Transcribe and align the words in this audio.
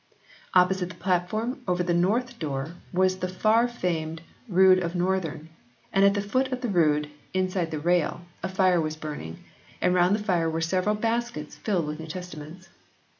Opposite 0.55 0.89
the 0.89 0.95
plat 0.95 1.29
form 1.29 1.61
over 1.67 1.83
the 1.83 1.93
north 1.93 2.39
door 2.39 2.73
was 2.91 3.17
the 3.19 3.27
far 3.27 3.67
famed 3.67 4.23
Rood 4.47 4.79
of 4.79 4.95
Northen, 4.95 5.49
and 5.93 6.03
at 6.03 6.15
the 6.15 6.23
foot 6.23 6.51
of 6.51 6.61
the 6.61 6.69
rood, 6.69 7.07
inside 7.35 7.69
the 7.69 7.77
rail, 7.77 8.21
a 8.41 8.49
fire 8.49 8.81
was 8.81 8.95
burning, 8.95 9.43
and 9.79 9.93
round 9.93 10.15
the 10.15 10.23
fire 10.23 10.49
were 10.49 10.59
several 10.61 10.95
baskets 10.95 11.55
filled 11.57 11.85
with 11.85 11.99
New 11.99 12.07
Testaments. 12.07 12.69